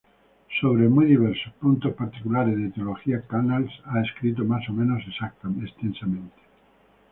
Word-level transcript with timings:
Sobre 0.59 0.89
muy 0.89 1.05
diversos 1.05 1.53
puntos 1.61 1.93
particulares 1.93 2.57
de 2.57 2.71
teología 2.71 3.21
Canals 3.27 3.71
ha 3.85 4.01
escrito 4.01 4.43
más 4.43 4.67
o 4.67 4.73
menos 4.73 4.99
extensamente. 5.59 6.33